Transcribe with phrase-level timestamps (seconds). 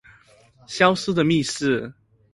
[0.65, 1.93] 消失的密室